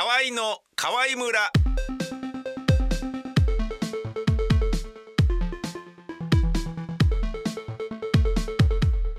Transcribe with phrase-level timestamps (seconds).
[0.00, 1.40] 河合の河合村。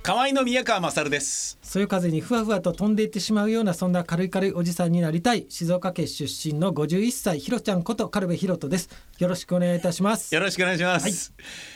[0.02, 1.60] 河合の宮川勝です。
[1.62, 8.90] そよ風にふわふわと飛んでいってしまうようなそんな軽い軽いおじさんになりたい静岡県出身の51歳ひろちゃんこと軽部ひろとです。
[9.18, 10.34] よろしくお願いいたします。
[10.34, 11.34] よろしくお願いします、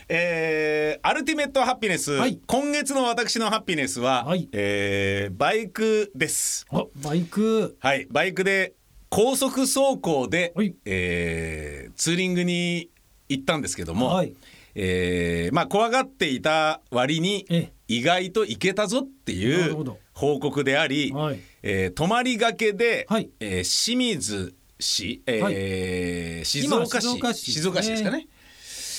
[0.07, 2.39] えーアルティメットハピネス、はい。
[2.47, 4.47] 今月の私のハピネスは、はい。
[4.53, 6.65] えーバイクです。
[6.71, 7.75] おバイク。
[7.81, 8.07] はい。
[8.09, 8.75] バイクで
[9.15, 10.73] 高速走行で、はい。
[10.85, 12.89] えーツーリングに
[13.29, 14.33] 行ったんですけども、はい。
[14.73, 21.39] えーまあ怖がっていた割にえ意外といけたぞってないう報告であり、はい。
[21.61, 23.29] えー泊まりがけで、はい。
[23.39, 27.19] えー清水市、えー静岡市。
[27.19, 27.91] 今静岡市。
[27.91, 28.27] ですかね。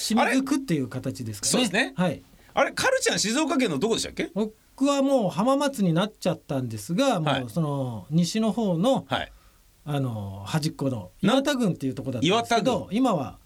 [0.07, 1.51] 清水区っていう形ですかね。
[1.51, 1.93] そうですね。
[1.97, 2.23] はい。
[2.55, 4.31] あれカルちゃん静岡県のどこでしたっけ？
[4.33, 7.41] 僕はもう浜松になっちゃったんですが、はい。
[7.41, 9.33] もうその西の方のはい。
[9.87, 13.39] あの端っこのな岩田郡っていうところだったんですけ岩ど今は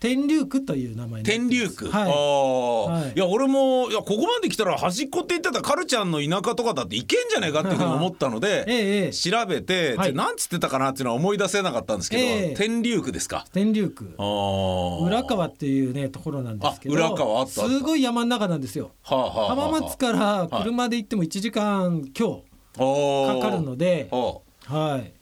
[0.00, 2.10] 天竜区という名前天竜区、はい。
[2.10, 3.12] ああ、はい。
[3.14, 9.12] い、や俺もいやここまで来たら端っこって言ってたらカルちゃんの田舎とかだって行けんじゃないかっていうふうに思ったので、ええええ。
[9.12, 10.10] 調べて、はい。
[10.10, 12.54] でなんつってたかなっていうのは思い出せなかったんですけど、ええ。
[12.56, 13.44] 天竜区ですか？
[13.52, 14.16] 天竜区。
[14.18, 18.90] 浦川っていうねところなんですけどあ浦川あったすごい山の中なんですよ。
[19.02, 22.40] はあはあはあ浜松から車で行っても1時間今
[22.74, 24.16] 日かかるので、あ
[24.64, 25.12] はい、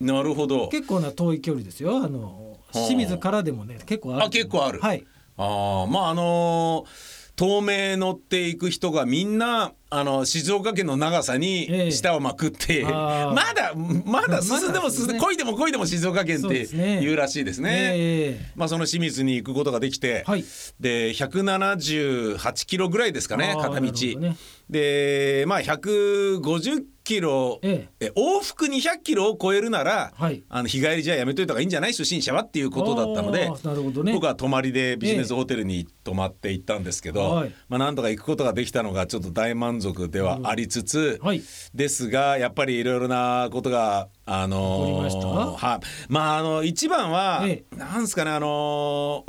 [0.00, 0.68] なるほど。
[0.68, 1.98] 結構な遠い距離ですよ。
[1.98, 4.24] あの清水からでもね結構ある。
[4.24, 4.80] あ結構ある。
[4.80, 5.04] はい。
[5.36, 13.34] ああまああのー東名乗っていく人がみんなあの静岡県の長さえにえ舌をまくって、あー。
[13.36, 17.70] まだまだ進んでも進んで、まだ漕いでも漕いでも静岡県って言うらしいですね。
[17.94, 18.52] ええ。
[18.56, 20.44] まあその清水に行くことができて、はい。
[20.80, 24.36] で178キロぐらいですかね片道、ね。
[24.70, 28.10] でまあ150キロ、ええ。
[28.16, 30.42] 往復200キロを超えるなら、はい。
[30.48, 31.92] あの日帰りじゃやめといた方がいいんじゃない？
[31.92, 34.12] 初心者はっていうことだったのでね。
[34.12, 37.54] 僕は泊まりでビジネスホテルに泊まって行ったんですけど、はい。
[37.68, 41.42] まあなんとか行くことができたのがちょっと大満足ではありつつ、はい。
[41.72, 45.80] ですがやっぱりいろいろなことがあのーはい。
[46.08, 48.50] まああの一番は、えなんですかねあのー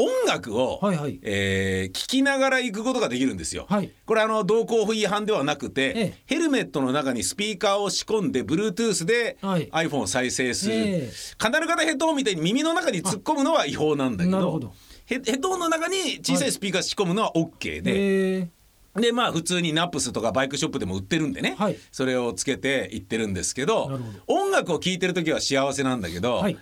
[0.02, 1.20] 音楽を、はいはい。
[1.22, 3.68] えー聞きながら行くことができるんですよ。
[3.70, 3.92] はい。
[4.06, 6.14] これあの道交法違反ではなくて、ええ。
[6.26, 9.70] ヘルメットの中にスピーカーを仕込んで Bluetooth ではい。
[9.70, 11.12] iPhone を再生する、ええ。
[11.38, 14.74] カナル型ヘッドホンみたいに耳の中に突っ込むのは違法なんだけどど。
[15.06, 18.50] ヘヘッドホンの中に小さいスピーカー仕込むのは OK で、ええ
[18.98, 21.78] でまあ普通にナップスとかバイクショップでも売ってるんでね、はい。
[21.92, 26.58] それをつけて行ってるんですけど音楽を聴いてる時は幸せなんだけど、はい。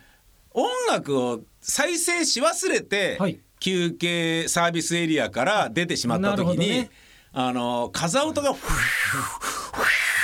[0.52, 3.40] 音楽を再生し忘れて、はい。
[3.60, 6.90] 休憩サービスエリアから出てしまった時に、ね。
[7.34, 8.70] あの風音がフー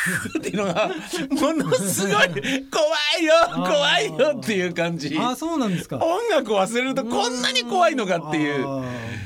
[0.02, 0.88] フーっていうのが
[1.30, 5.18] ものすごい怖いよ怖いよっていう感じ。
[5.20, 5.98] あそうなんですか。
[5.98, 8.66] 音楽を忘れるとこんなに怖いのかっていう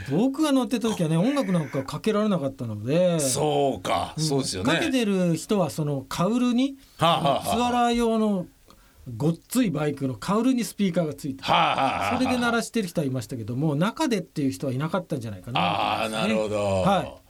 [0.09, 3.19] 僕が乗ってた時はね音楽なんかかけられなかったので。
[3.19, 4.73] そうか、そうですよね。
[4.73, 7.55] かけてる人はそのカウルに、はあはあはあ。
[7.55, 8.47] ツアラー用の
[9.15, 11.51] ごっついバイクのカウルにスピーカーがついてそ
[12.19, 17.24] れで鳴らしてる人はいましたけども中でっていう人はいなかったんじゃないかなああなるほど、はい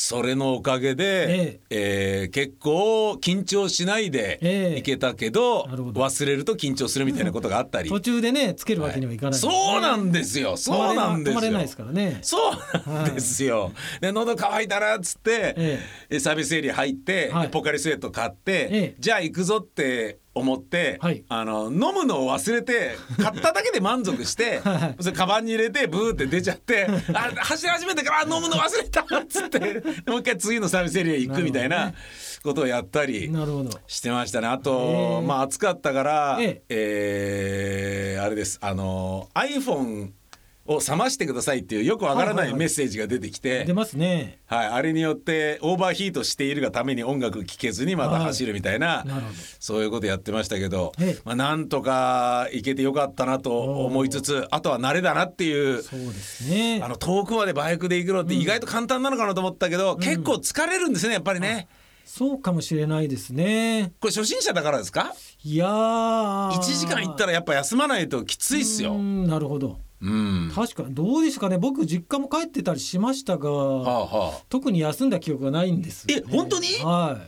[0.00, 4.78] それのおかげで、えー結構緊張しないでええ。
[4.78, 6.00] いけたけど,、なるほど。
[6.00, 10.56] 忘れると緊張するみたいなことがあったり、途中でねつけるわけにはいかない、そうなんですよ。
[10.56, 11.40] そうなんですよ。
[11.40, 12.18] れないですからね。
[12.22, 12.38] そ
[12.86, 13.72] うなんですよ。
[14.00, 16.20] で喉乾いたらっつって、ええ。
[16.20, 17.42] サービスエリア入って、はい。
[17.46, 18.94] でポカリスエット買って、ええ。
[19.00, 21.24] じゃあ行くぞって思って、はい。
[21.28, 29.58] あの飲むのを忘れて買っただけで満足して はいそれカバンに入れてブーって出ちゃって あ走り始めてからあ飲むの忘れたっつって
[30.10, 31.92] もう一回次のサービスエリア行くみたいな
[32.42, 33.30] ことをやったり。
[33.86, 34.46] してましたね。
[34.46, 36.62] あと、ええまあ暑かったから、え。
[36.68, 38.58] えーあれです。
[38.60, 40.10] あの iPhone
[40.68, 44.38] を冷ましてくださいっていうよくわからなはいメッセージが出てきて、出ますね。
[44.46, 49.04] はい、あれによってオーバーヒートしているがために音楽聴けずにまた走るみたいな、
[49.58, 56.80] そういうことやってましたけどええ、まあ、なんとか行けてよかったなと思いつつあとは慣れだなっていうそうですね。
[56.82, 61.68] あの遠くまでバイクで行くのって意外と簡単なのかなと思ったけど、結構疲れるんですねやっぱりね。
[62.04, 63.92] そうかもしれないですね。
[64.00, 65.14] これ初心者だからですか？
[65.44, 66.52] いやー。
[66.52, 68.94] 1時間行ったらやっぱ休まないときついっすよ。
[68.94, 70.52] うんなるほどうん。
[70.54, 74.42] 確かにどうですかね僕実家も帰ってたりしましたが、はあはあ。
[74.48, 76.66] 特に休んだ記憶がないんですよね、え本当に？
[76.84, 77.18] は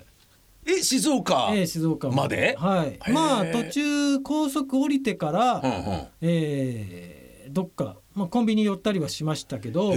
[0.67, 1.51] え静岡。
[1.53, 2.55] い、ええ静岡まで？
[2.59, 6.07] はいまあ途中高速降りてから、うんうん。
[6.21, 9.97] えーどっかまあ、コンビニ寄ったりはしましたけど高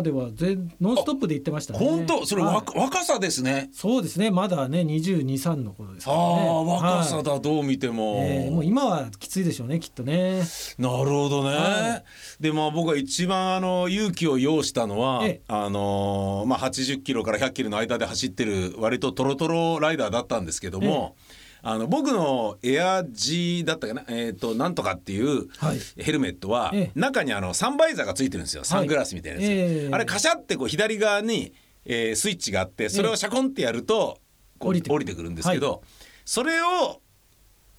[0.00, 1.78] までは全ノンストップで行ってましたね。
[1.78, 2.24] 本当？
[2.26, 3.70] それはい若若さですね。
[3.72, 4.30] そうですね。
[4.30, 6.14] まだね223の頃ですね。
[6.14, 7.24] あ若さはい。
[7.24, 10.42] だどう見ても、えーもう今はきついでしょうねきっとね。
[10.78, 12.02] なるほどね、は
[12.40, 15.40] でまあ僕が一番あの勇気を要したのは、ええ。
[15.48, 21.16] あのーまあ80キロから100キロの間で走ってる割とトロトロライダーだったんですけども、
[21.62, 24.04] あの僕のエア G だったかな？
[24.08, 25.78] えっ、となんとかっていうはい。
[25.96, 26.90] ヘルメットは、ええ。
[26.94, 28.64] 中にあのサンバイザーがついてるんですよ。
[28.64, 29.88] サングラスみたいなやつ、ええ。
[29.92, 31.52] あれカシャってこう左側に、
[31.84, 34.20] えースイッチがあってそれをシャコンってやると、
[34.58, 35.30] こう降りてくる。
[35.30, 35.82] んですけど、
[36.24, 37.00] それを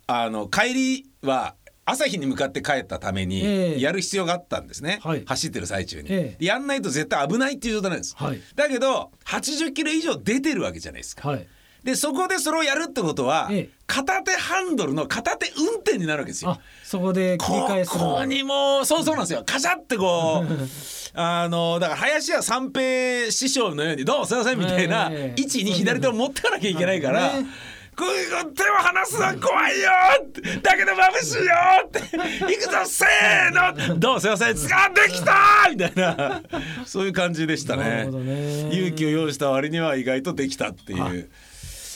[0.08, 1.56] あの帰りは
[1.86, 3.82] 朝日に向かって帰ったためにええ。
[3.82, 5.24] やる必要があったんですね、はい。
[5.26, 6.38] 走ってる最中に、ええ。
[6.40, 8.40] でやんないと絶対危ないっていう状態なんです、はい。
[8.56, 11.30] だけど80キロ以上出てるわけじゃないですか。
[11.30, 11.48] はい
[11.84, 13.70] でそこでそれをやるってことは、ええ。
[13.88, 16.52] 片手ハンドルの片手運転になるわけですよ。
[16.52, 19.44] あそこで切りここにもそうそうなんですよ。
[19.46, 20.48] カシャってこう
[21.14, 25.42] あのだから林家三平師匠のように「どうもすいません」みたいなええ。
[25.42, 27.34] 位置に左手を持ってかなきゃいけないから。
[27.34, 27.46] ね。
[27.94, 29.90] こういう手を離すのは怖いよ
[30.64, 31.52] だけど眩しいよ
[31.86, 36.42] って行くぞせーのどうもすいません掴んできたみたいな
[36.86, 38.06] そういう感じでしたね。
[38.06, 38.70] ね。
[38.72, 41.30] 勇気を用意した割には意外とできたっていう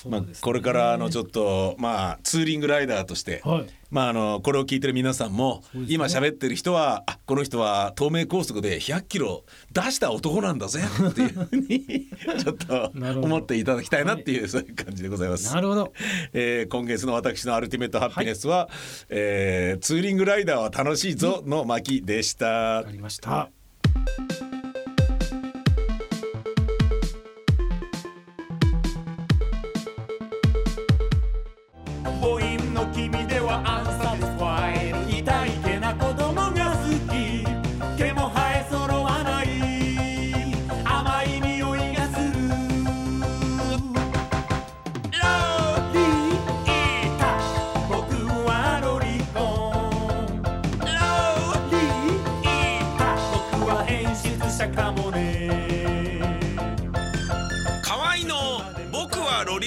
[0.07, 3.67] まあこれからあのちょっとまあツーリングライダーとして、はい。
[3.91, 12.07] まああのこれを聞いてる皆さんも、今喋ってる人はあこの人は東名高速で100キロ出した男なんだぜっていうふうに
[12.43, 12.91] ちょっと
[13.21, 15.53] 思っていただきたいなっていう、そういう感じでございます。
[15.53, 15.93] なるほど。
[16.33, 18.69] えー今月の私のアルティメットハッピネスは、
[19.09, 22.45] えーツーリングライダーは楽しいぞの巻でした。
[22.47, 22.91] わか。
[22.91, 23.49] りました